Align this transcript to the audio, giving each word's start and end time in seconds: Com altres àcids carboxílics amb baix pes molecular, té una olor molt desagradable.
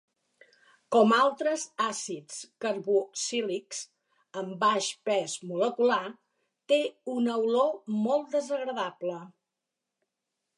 Com 0.93 1.11
altres 1.17 1.65
àcids 1.87 2.39
carboxílics 2.65 3.81
amb 4.41 4.57
baix 4.63 4.87
pes 5.11 5.35
molecular, 5.51 6.01
té 6.73 6.81
una 7.17 7.37
olor 7.43 7.71
molt 8.07 8.35
desagradable. 8.39 9.21